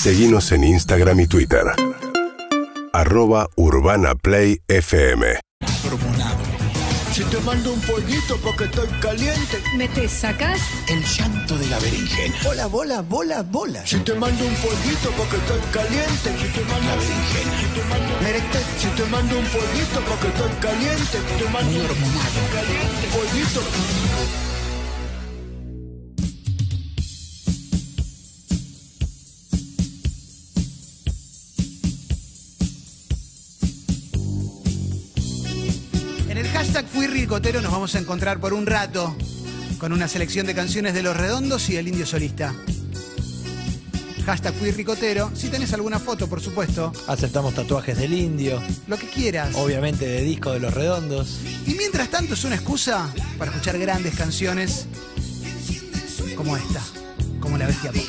[0.00, 1.60] Seguimos en Instagram y Twitter.
[2.90, 5.38] Arroba Urbana Play FM.
[7.12, 9.62] Si te mando un pollito porque estoy caliente.
[9.76, 10.58] Metes, sacás.
[10.88, 12.34] El llanto de la berenjena.
[12.42, 13.86] Bola, bola, bola, bola.
[13.86, 16.32] Si te mando un pollito porque estoy caliente.
[16.32, 17.60] Si te mando la berenjena.
[17.60, 18.58] Si te mando Merete.
[18.78, 21.18] Si te mando un pollito porque estoy caliente.
[21.38, 22.40] Te mando Muy hormonado.
[22.54, 24.49] caliente.
[36.72, 37.00] Pollito.
[37.00, 39.14] En el Ricotero nos vamos a encontrar por un rato
[39.78, 42.54] con una selección de canciones de Los Redondos y el Indio Solista.
[44.26, 45.30] Hashtag Fui Ricotero.
[45.34, 49.54] Si tenés alguna foto, por supuesto, Aceptamos tatuajes del indio, lo que quieras.
[49.54, 51.38] obviamente de disco de los redondos.
[51.66, 54.86] Y mientras tanto es una excusa para escuchar grandes canciones
[56.36, 56.82] como esta,
[57.40, 58.02] como La Bestia Pop.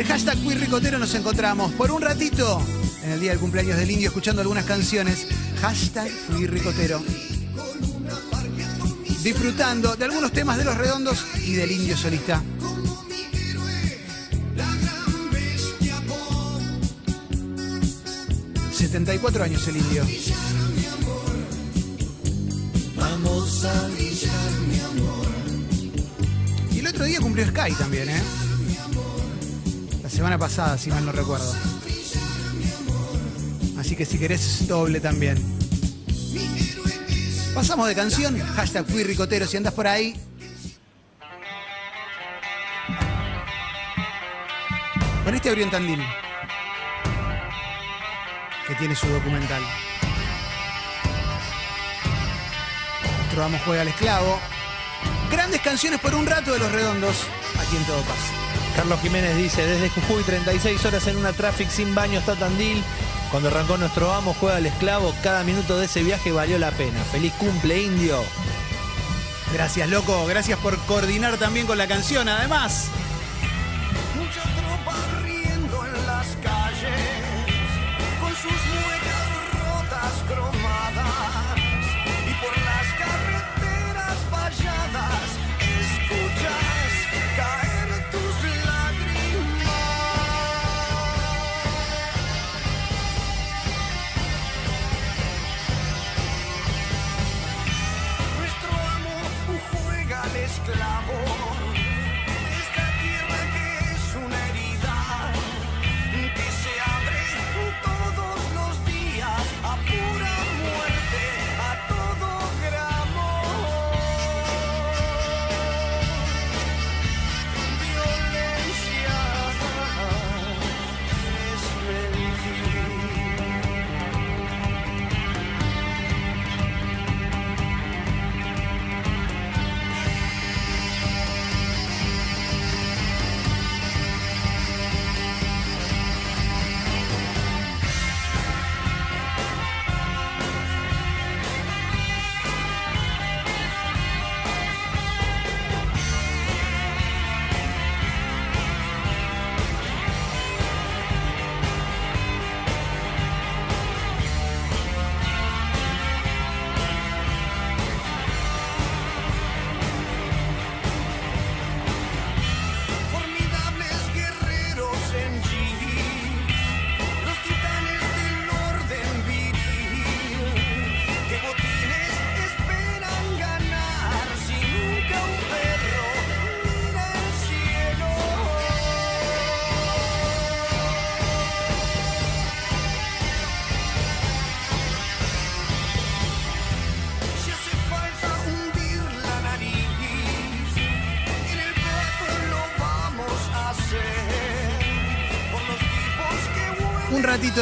[0.00, 2.64] El hashtag Fui Ricotero nos encontramos por un ratito
[3.04, 5.26] en el día del cumpleaños del indio escuchando algunas canciones.
[5.60, 7.02] Hashtag Fui Ricotero.
[9.22, 12.42] Disfrutando de algunos temas de los redondos y del indio solista.
[18.70, 20.06] 74 años el indio.
[22.96, 25.26] Vamos a brillar, mi amor.
[26.72, 28.49] Y el otro día cumplió Sky también, ¿eh?
[30.20, 31.50] Semana pasada, si mal no recuerdo.
[33.78, 35.38] Así que si querés, doble también.
[37.54, 40.20] Pasamos de canción, hashtag fui ricotero, si andas por ahí.
[45.24, 46.02] Con este abrió en Tandil,
[48.68, 49.62] que tiene su documental.
[53.20, 54.38] Nuestro amo juega al esclavo.
[55.30, 57.24] Grandes canciones por un rato de los redondos,
[57.58, 58.39] aquí en todo pasa.
[58.80, 62.82] Carlos Jiménez dice, desde Jujuy, 36 horas en una traffic sin baño hasta Tandil.
[63.30, 66.98] Cuando arrancó nuestro amo, juega al esclavo, cada minuto de ese viaje valió la pena.
[67.12, 68.24] Feliz cumple, indio.
[69.52, 70.24] Gracias, loco.
[70.24, 72.90] Gracias por coordinar también con la canción, además.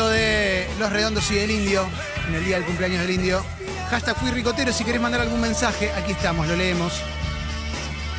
[0.07, 1.85] De Los Redondos y del Indio,
[2.29, 3.45] en el día del cumpleaños del Indio.
[3.91, 6.93] Hashtag fui ricotero, si querés mandar algún mensaje, aquí estamos, lo leemos.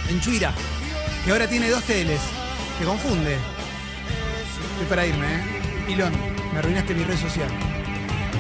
[0.10, 0.54] En Chuira,
[1.24, 2.20] que ahora tiene dos teles,
[2.78, 3.38] que confunde.
[4.74, 5.44] Estoy para irme, ¿eh?
[5.88, 6.12] Pilón,
[6.52, 7.48] me arruinaste mi red social.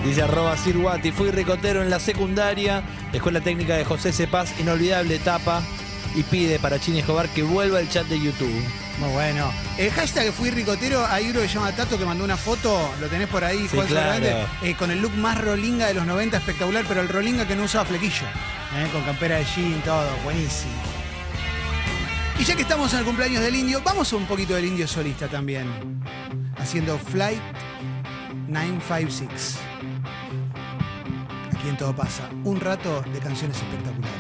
[0.03, 2.83] Dice arroba Sirwati, fui ricotero en la secundaria,
[3.13, 5.63] Escuela Técnica de José Cepaz, inolvidable etapa,
[6.13, 8.63] y pide para Chini Escobar que vuelva el chat de YouTube.
[9.00, 9.51] Muy bueno.
[9.78, 13.07] El hashtag fui ricotero, hay uno que se llama Tato que mandó una foto, lo
[13.07, 14.25] tenés por ahí, Sí, Juan claro.
[14.62, 17.63] Eh, con el look más rolinga de los 90, espectacular, pero el rolinga que no
[17.63, 18.25] usaba flequillo.
[18.75, 20.74] eh, con campera de jean, todo, buenísimo.
[22.38, 24.88] Y ya que estamos en el cumpleaños del indio, vamos a un poquito del indio
[24.88, 25.68] solista también.
[26.57, 27.42] Haciendo Flight
[28.48, 29.57] 956.
[31.54, 32.30] Aquí en todo pasa.
[32.44, 34.19] Un rato de canciones espectaculares.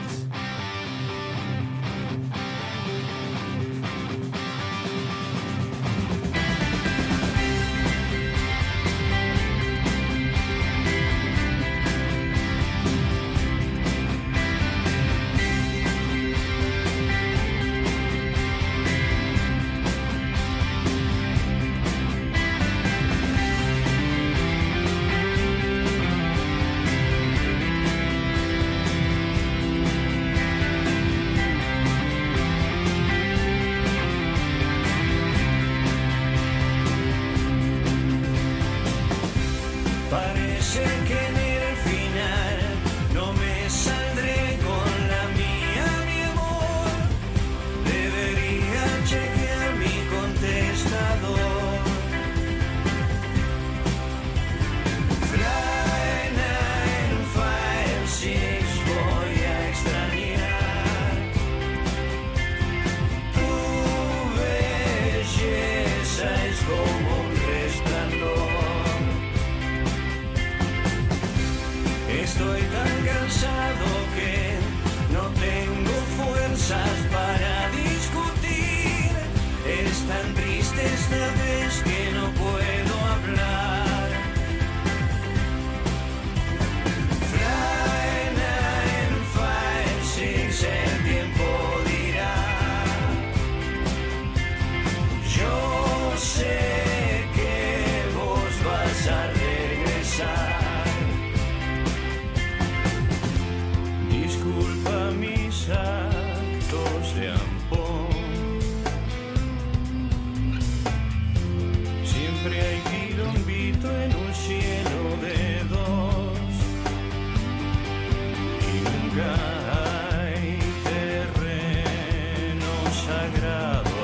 [123.19, 123.98] Sagrado,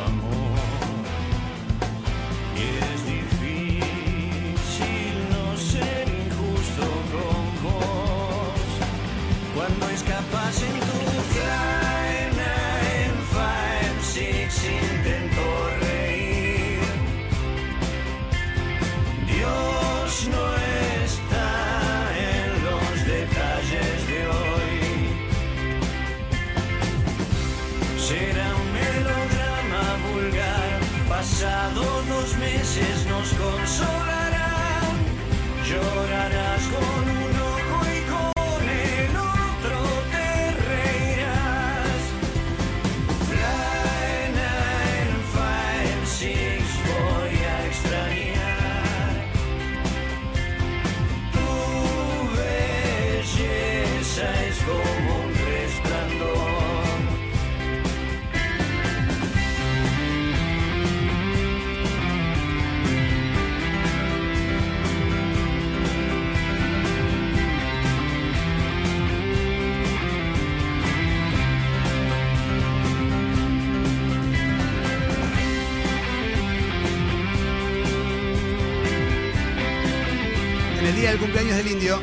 [81.36, 82.00] cumpleaños del indio.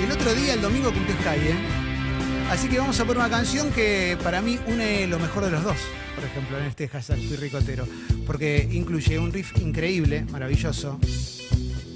[0.00, 1.54] Y el otro día, el domingo, cumplió Sky, ¿eh?
[2.50, 5.62] Así que vamos a poner una canción que para mí une lo mejor de los
[5.62, 5.76] dos,
[6.16, 7.86] por ejemplo, en este hashtag Fui Ricotero.
[8.26, 10.98] Porque incluye un riff increíble, maravilloso,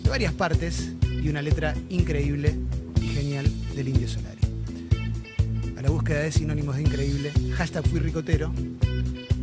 [0.04, 2.54] de varias partes y una letra increíble
[3.02, 4.43] y genial del Indio Solari.
[5.76, 8.52] A la búsqueda de sinónimos de increíble, hashtag Fui Ricotero.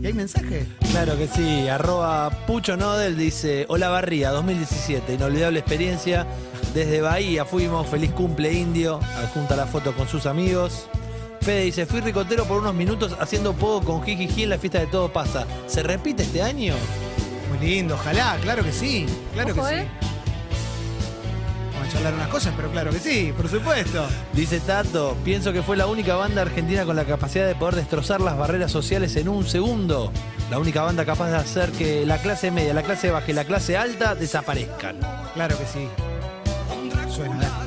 [0.02, 0.66] ¿Y hay mensaje?
[0.92, 6.26] Claro que sí, arroba Pucho Nodel dice, hola Barría, 2017, inolvidable experiencia,
[6.74, 10.88] desde Bahía fuimos, feliz cumple indio, adjunta la foto con sus amigos.
[11.42, 14.88] Fede dice, fui ricotero por unos minutos haciendo poco con Jijiji en la fiesta de
[14.88, 15.46] Todo Pasa.
[15.68, 16.74] ¿Se repite este año?
[17.62, 19.88] lindo, ojalá, claro que sí, claro Ojo, que ¿eh?
[20.02, 20.08] sí.
[20.08, 20.11] A
[21.92, 24.06] charlar unas cosas, pero claro que sí, por supuesto.
[24.34, 28.22] Dice Tato, pienso que fue la única banda argentina con la capacidad de poder destrozar
[28.22, 30.12] las barreras sociales en un segundo.
[30.50, 33.46] La única banda capaz de hacer que la clase media, la clase baja y la
[33.46, 34.98] clase alta desaparezcan.
[35.34, 35.88] Claro que sí.
[37.10, 37.61] Suena,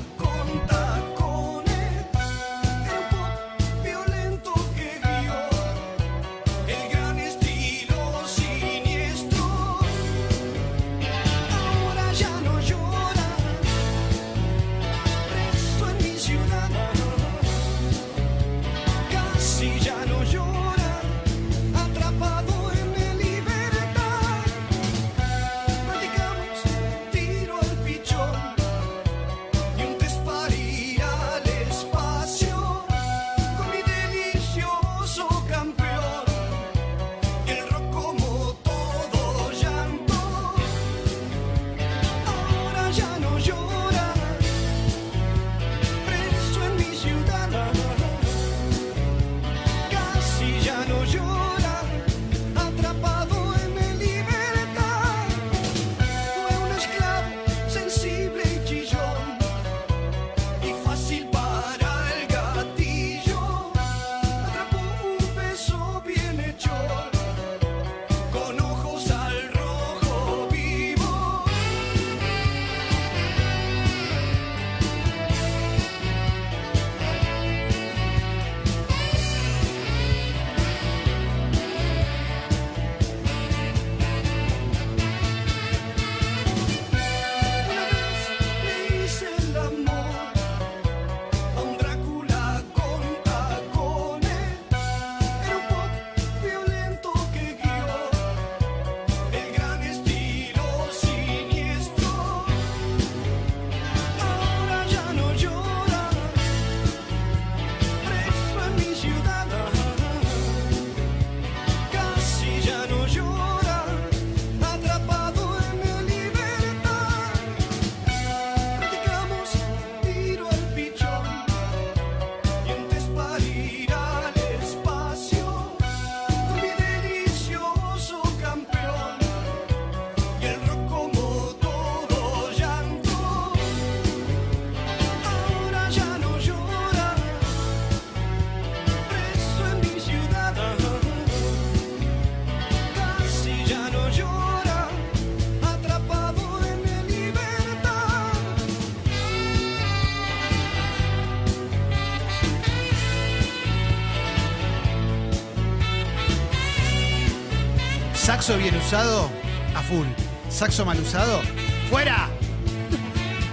[158.44, 159.30] Saxo bien usado,
[159.74, 160.06] a full.
[160.50, 161.40] Saxo mal usado,
[161.88, 162.28] ¡fuera!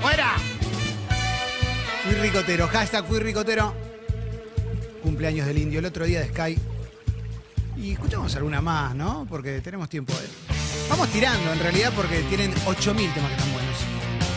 [0.02, 0.34] ¡Fuera!
[2.04, 3.74] Fui ricotero, hashtag fui ricotero.
[5.02, 6.58] Cumpleaños del indio, el otro día de Sky.
[7.78, 9.26] Y escuchamos alguna más, ¿no?
[9.30, 10.12] Porque tenemos tiempo.
[10.12, 10.28] de-
[10.90, 13.78] Vamos tirando en realidad porque tienen 8000 temas que están buenos.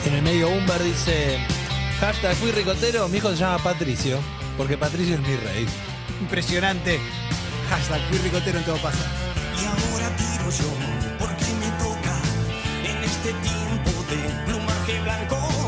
[0.07, 1.37] En el medio Humber dice,
[1.99, 4.21] hashtag fui ricotero, mi hijo se llama Patricio,
[4.57, 5.67] porque Patricio es mi rey.
[6.21, 7.01] Impresionante.
[7.71, 9.05] Hashtag fui ricotero en todo pasa.
[9.61, 10.71] Y ahora tiro yo,
[11.19, 12.15] porque me toca
[12.91, 15.64] en este tiempo de plumaje blanco.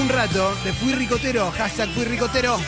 [0.00, 2.58] Un rato de Fui Ricotero, hashtag Fui Ricotero.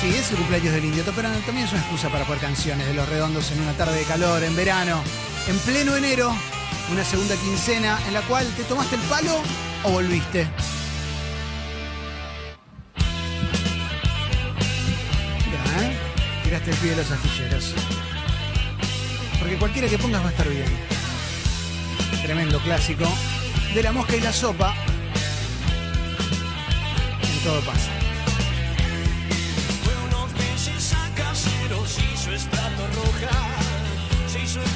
[0.00, 2.92] Sí, es el cumpleaños del indio, pero también es una excusa para poner canciones de
[2.92, 5.02] los redondos en una tarde de calor, en verano,
[5.48, 6.34] en pleno enero,
[6.92, 9.40] una segunda quincena en la cual te tomaste el palo
[9.84, 10.46] o volviste.
[15.46, 15.96] Mira, ¿eh?
[16.42, 17.74] Tiraste el pie de los astilleros.
[19.38, 20.68] Porque cualquiera que pongas va a estar bien.
[22.22, 23.06] Tremendo clásico.
[23.74, 24.72] De la mosca y la sopa.
[27.22, 27.90] En todo pasa.
[29.82, 33.36] Fue unos meses a caseros, hizo estrato roja,
[34.28, 34.70] se hizo el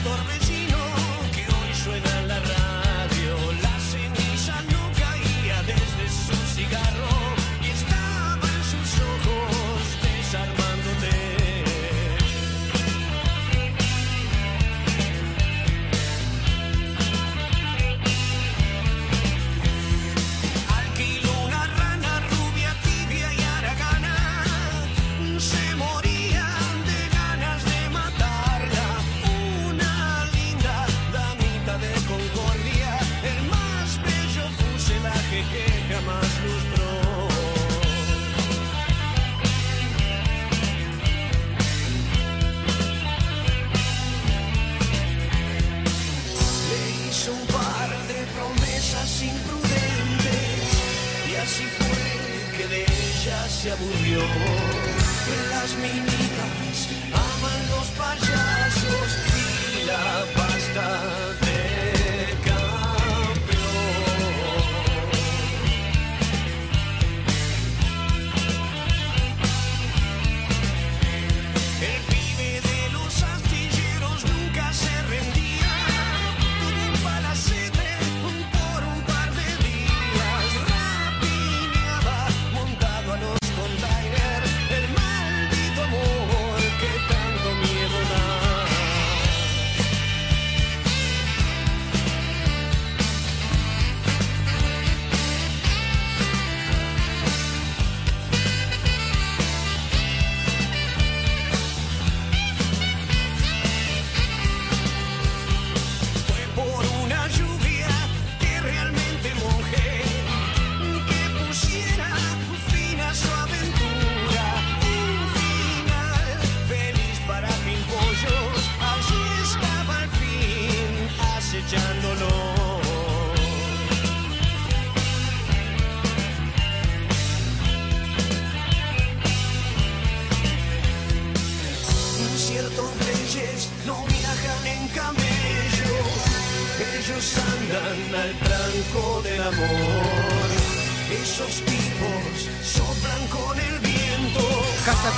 [121.78, 122.07] acechándolo.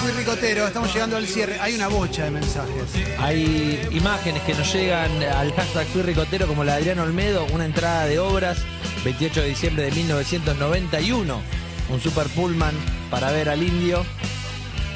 [0.00, 1.60] Fui Ricotero, estamos llegando al cierre.
[1.60, 2.84] Hay una bocha de mensajes.
[3.18, 7.66] Hay imágenes que nos llegan al hashtag Fui Ricotero como la de Adrián Olmedo, una
[7.66, 8.64] entrada de obras,
[9.04, 11.42] 28 de diciembre de 1991,
[11.90, 12.74] un super pullman
[13.10, 14.06] para ver al indio,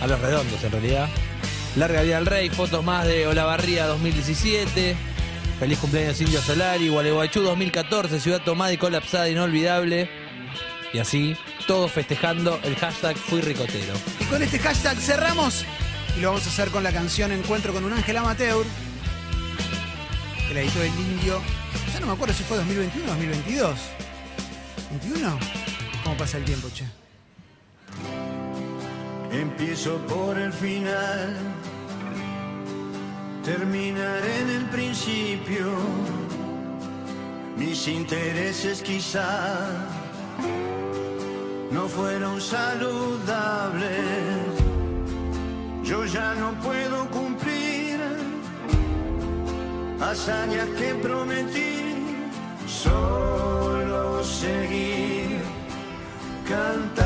[0.01, 1.09] a los redondos en realidad.
[1.77, 4.97] Larga vida al rey, fotos más de Olavarría 2017,
[5.61, 10.09] feliz cumpleaños Indio Solari, Gualeguaychú 2014, Ciudad Tomada y colapsada inolvidable.
[10.95, 13.95] Y así, todos festejando el hashtag Fui Ricotero.
[14.21, 15.65] Y con este hashtag cerramos.
[16.17, 18.65] Y lo vamos a hacer con la canción Encuentro con un ángel amateur.
[20.49, 21.41] Que la editó el indio.
[21.93, 23.79] Ya no me acuerdo si fue 2021 o 2022.
[25.03, 25.39] ¿21?
[26.05, 26.85] ¿Cómo pasa el tiempo, che?
[29.33, 31.37] Empiezo por el final,
[33.45, 35.75] terminaré en el principio.
[37.57, 39.94] mis intereses quizá
[41.71, 43.89] no fueron saludables.
[45.83, 48.01] Yo ya no puedo cumplir
[50.01, 51.97] hazañas que prometí,
[52.67, 55.41] solo seguir
[56.49, 57.04] cantando.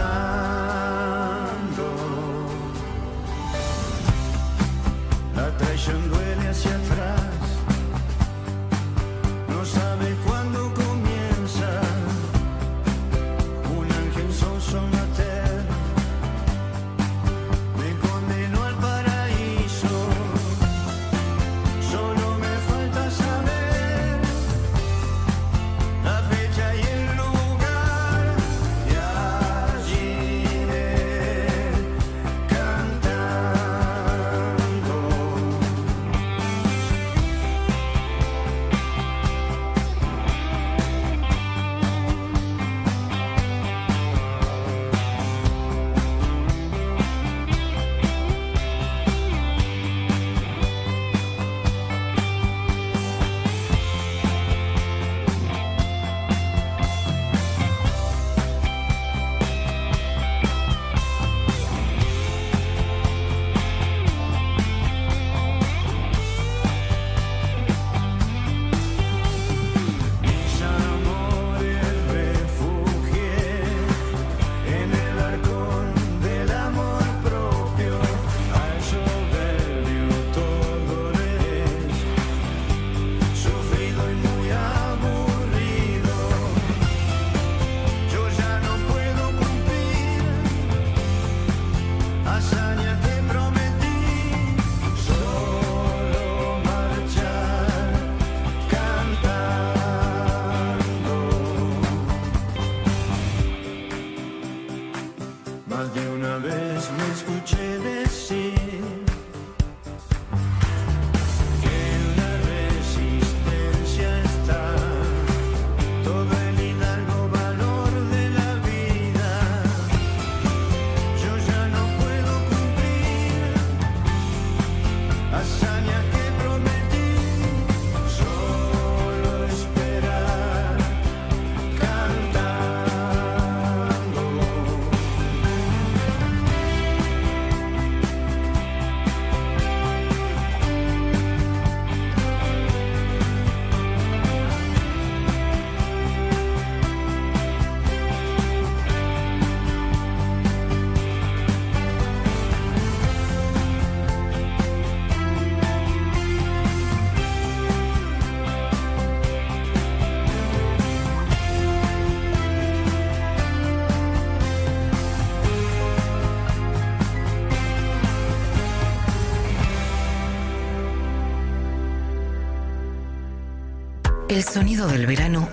[174.53, 175.49] Sonido del verano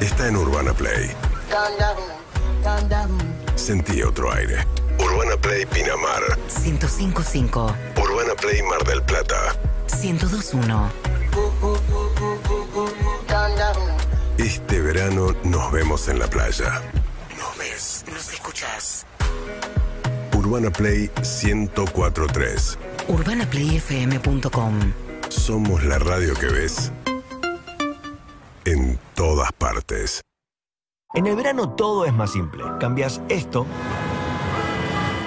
[0.00, 1.10] Está en Urbana Play.
[3.54, 4.66] Sentí otro aire.
[4.98, 6.22] Urbana Play Pinamar.
[6.64, 9.54] 1055, Urbana Play Mar del Plata.
[10.02, 10.90] 1021.
[14.38, 16.80] Este verano nos vemos en la playa.
[17.38, 18.04] Nos ves.
[18.10, 19.06] Nos escuchás.
[20.34, 22.78] Urbana Play 1043.
[23.08, 24.92] UrbanaPlayFM.com.
[25.28, 26.90] Somos la radio que ves
[28.64, 30.20] en todas partes.
[31.14, 32.62] En el verano todo es más simple.
[32.78, 33.66] Cambias esto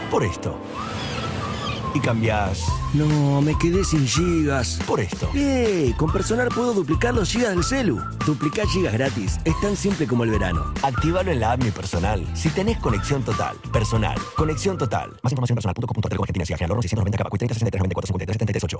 [0.10, 0.58] por esto.
[1.96, 2.66] Y cambias
[2.96, 4.80] No, me quedé sin gigas.
[4.88, 5.30] por esto.
[5.36, 5.94] ¡Eh!
[5.98, 8.00] Con Personal puedo duplicar los gigas del celu.
[8.26, 9.40] Duplicar gigas gratis.
[9.46, 10.74] Es tan simple como el verano.
[10.82, 12.26] Actívalo en la app Mi Personal.
[12.36, 13.58] Si tenés conexión total.
[13.72, 14.18] Personal.
[14.36, 15.12] Conexión total.
[15.22, 16.46] Más información personal.com.ar Argentina.
[16.46, 18.80] Ciudad General Oro 690 Cabacuy 30 63 94 53 73 8.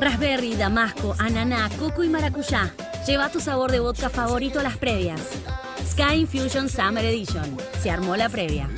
[0.00, 2.72] Raspberry, damasco, ananá, coco y maracuyá.
[3.06, 5.20] Lleva tu sabor de vodka favorito a las previas.
[5.90, 7.56] Sky Infusion Summer Edition.
[7.80, 8.68] Se armó la previa.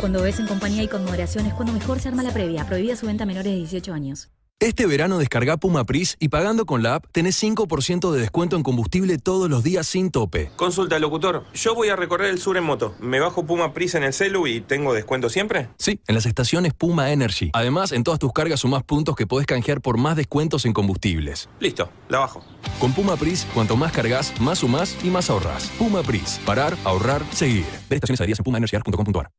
[0.00, 2.64] Cuando ves en compañía y con moderación es cuando mejor se arma la previa.
[2.66, 4.28] Prohibida su venta a menores de 18 años.
[4.58, 8.62] Este verano descarga Puma Pris y pagando con la app tenés 5% de descuento en
[8.62, 10.50] combustible todos los días sin tope.
[10.56, 11.44] Consulta, locutor.
[11.52, 12.94] Yo voy a recorrer el sur en moto.
[12.98, 15.68] ¿Me bajo Puma Pris en el celu y tengo descuento siempre?
[15.76, 17.50] Sí, en las estaciones Puma Energy.
[17.52, 21.50] Además, en todas tus cargas sumás puntos que podés canjear por más descuentos en combustibles.
[21.60, 22.42] Listo, la bajo.
[22.80, 25.70] Con Puma Pris, cuanto más cargas, más sumás y más ahorras.
[25.78, 26.40] Puma Pris.
[26.46, 27.66] Parar, ahorrar, seguir.
[27.90, 29.30] Ver estaciones adheridas en pumaenergyar.com.ar.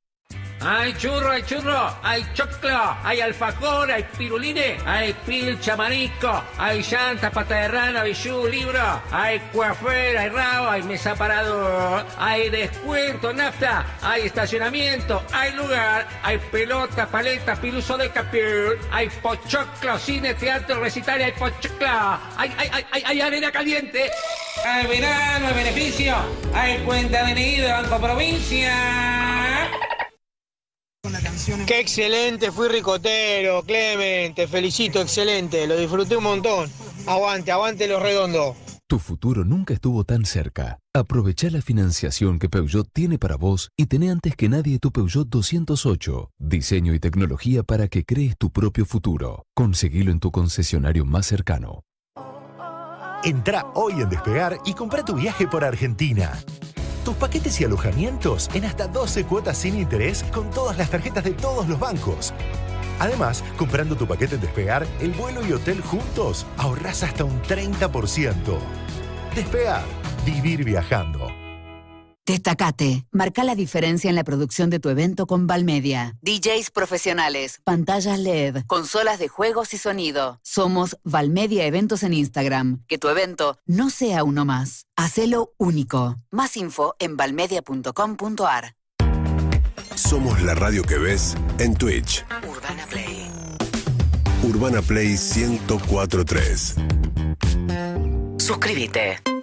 [0.59, 7.29] Hay churro, hay churro, hay choclo, hay alfajor, hay piruline, hay pilcha, marisco, hay llanta,
[7.29, 13.85] pata de rana, bijú, libro, hay coafer, hay rabo, hay mesa parador, hay descuento, nafta,
[14.01, 21.21] hay estacionamiento, hay lugar, hay pelota, paleta, piluso de capur, hay pochoclo, cine, teatro, recital,
[21.21, 21.87] hay pochoclo,
[22.35, 24.09] hay, hay, hay, hay, arena caliente,
[24.65, 26.15] hay verano, hay beneficio,
[26.55, 29.36] hay cuenta de Banco Provincia.
[31.65, 36.69] Qué excelente, fui ricotero, Clemen, te felicito, excelente, lo disfruté un montón.
[37.05, 38.55] Aguante, aguante los redondos.
[38.89, 40.79] Tu futuro nunca estuvo tan cerca.
[40.93, 45.27] Aprovecha la financiación que Peugeot tiene para vos y tené antes que nadie tu Peugeot
[45.27, 46.31] 208.
[46.37, 49.45] Diseño y tecnología para que crees tu propio futuro.
[49.53, 51.83] Conseguilo en tu concesionario más cercano.
[53.23, 56.31] Entra hoy en Despegar y compra tu viaje por Argentina.
[57.07, 61.31] Tus paquetes y alojamientos en hasta 12 cuotas sin interés con todas las tarjetas de
[61.31, 62.33] todos los bancos.
[62.99, 68.59] Además, comprando tu paquete en Despegar, el vuelo y hotel juntos, ahorras hasta un 30%.
[69.33, 69.85] Despegar,
[70.25, 71.46] vivir viajando.
[72.27, 73.05] Destacate.
[73.11, 76.17] Marca la diferencia en la producción de tu evento con Valmedia.
[76.21, 80.41] DJs profesionales, pantallas LED, consolas de juegos y sonido.
[80.43, 82.83] Somos Valmedia Eventos en Instagram.
[82.87, 84.87] Que tu evento no sea uno más.
[84.97, 86.17] Hacelo único.
[86.29, 88.75] Más info en valmedia.com.ar.
[89.95, 92.25] Somos la radio que ves en Twitch.
[92.45, 93.31] Urbana Play.
[94.43, 96.75] Urbana Play 1043.
[98.37, 99.36] Suscríbete.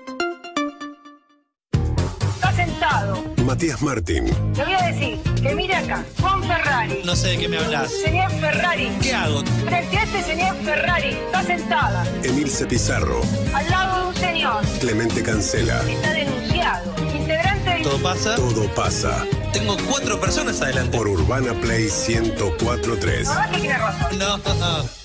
[3.44, 4.26] Matías Martín.
[4.56, 7.02] Le voy a decir que mire acá, Juan Ferrari.
[7.04, 7.90] No sé de qué me hablas.
[7.92, 8.90] Señor Ferrari.
[9.02, 9.42] ¿Qué hago?
[9.64, 12.06] Frente a este señor Ferrari, está sentada.
[12.22, 13.20] Emilce Pizarro.
[13.54, 14.64] Al lado de un señor.
[14.80, 15.80] Clemente Cancela.
[15.88, 16.94] Está denunciado.
[17.14, 17.82] Integrante del...
[17.82, 18.34] ¿Todo pasa?
[18.36, 19.26] Todo pasa.
[19.52, 20.96] Tengo cuatro personas adelante.
[20.96, 23.28] Por Urbana Play 1043.
[23.28, 24.18] Ahora que tiene razón.
[24.18, 25.04] No.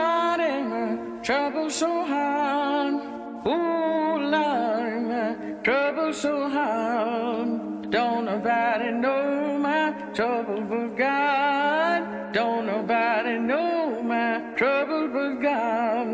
[0.00, 3.09] My trouble so hard.
[3.46, 7.90] Ooh, Lord, my trouble so hard.
[7.90, 12.32] Don't nobody know my trouble but God.
[12.34, 16.06] Don't nobody know my trouble but God.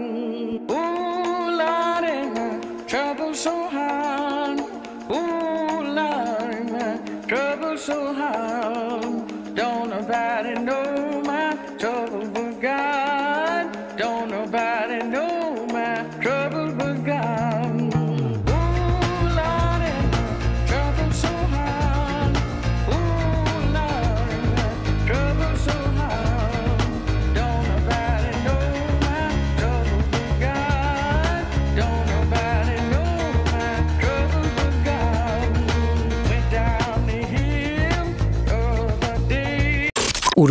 [0.70, 2.04] Ooh, Lord,
[2.36, 4.60] my trouble so hard.
[5.10, 8.65] Ooh, Lord, my trouble so hard.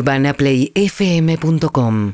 [0.05, 2.13] UrbanaPlayFM.com